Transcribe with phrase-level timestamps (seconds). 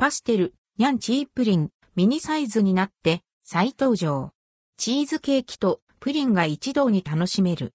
[0.00, 4.30] パステル、ニャンチープリン、ミニサイズになって再登場。
[4.76, 7.74] チーズケーキとプリンが一堂に楽しめる。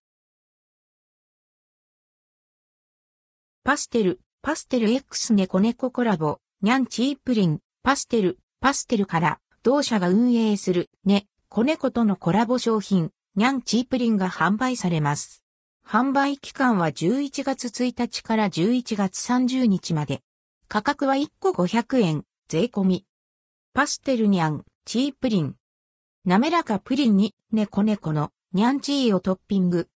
[3.66, 15.44] パステル、パステル X ネコネコラボ、ニャンチープリン、パステル、パステルから、同社が運営する、ね、コネコとのコラボ商品、ニャンチープリンが販売されます。
[15.86, 20.22] 販売期間は11月1日から11月30日まで。
[20.74, 23.06] 価格は1個500円、税込み。
[23.76, 25.56] パステルニャン、チープリン。
[26.26, 29.88] 滑らかプリンに、猫猫の、ニャンチーをトッピング。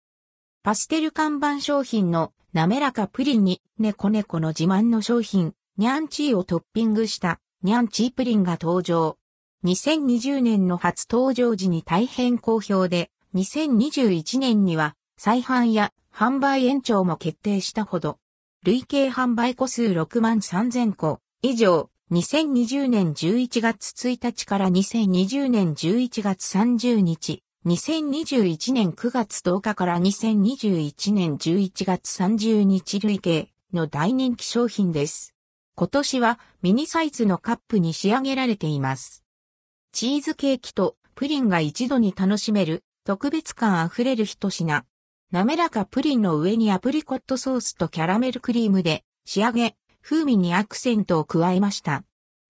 [0.62, 9.18] パステル看板商品の、滑らかプリンに、猫猫の自慢の商品、ニャンチーをトッピングした、ニャンチープリンが登場。
[9.66, 18.20] 2020年の初登場時に大変好評で、2021年には再販や販売延長も決定したほど、
[18.68, 35.34] 累計販売個数6万3000個以上、2020年11月1日から2020年11月30日、2021年9月10日から2021年11月30日累計の大人気商品です。
[35.76, 39.24] 今年はミニサイズのカップに仕上げられています。
[39.94, 44.84] チーズケーキとプリンが一度に楽しめる特別感あふれる一品。
[45.30, 52.04] 滑らかプリンの上にアプリコットソースとキャラメルクリームで仕上げ、風味にアクセントを加えました。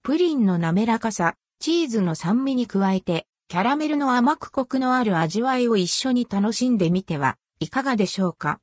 [0.04, 8.56] プリンの滑らかさ、チーズの酸味に加えて、キャラメルの甘くコクのある味わいを一緒に楽しんでみてはいかがでしょうか？